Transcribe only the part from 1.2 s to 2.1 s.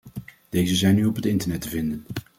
internet te vinden.